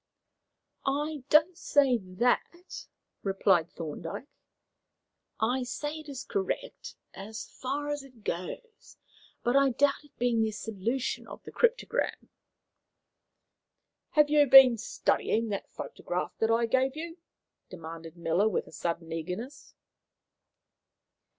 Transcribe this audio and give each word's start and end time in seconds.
"I 0.83 1.25
don't 1.29 1.55
say 1.55 1.99
that," 1.99 2.87
replied 3.21 3.69
Thorndyke. 3.69 4.25
"I 5.39 5.61
say 5.61 5.99
it 5.99 6.09
is 6.09 6.23
correct 6.23 6.95
as 7.13 7.45
far 7.47 7.87
as 7.87 8.01
it 8.01 8.23
goes; 8.23 8.97
but 9.43 9.55
I 9.55 9.69
doubt 9.69 10.03
its 10.03 10.15
being 10.17 10.41
the 10.41 10.49
solution 10.53 11.27
of 11.27 11.43
the 11.43 11.51
cryptogram." 11.51 12.29
"Have 14.13 14.31
you 14.31 14.47
been 14.47 14.75
studying 14.79 15.49
that 15.49 15.69
photograph 15.69 16.35
that 16.39 16.49
I 16.49 16.65
gave 16.65 16.95
you?" 16.95 17.19
demanded 17.69 18.17
Miller, 18.17 18.49
with 18.49 18.73
sudden 18.73 19.11
eagerness. 19.11 19.75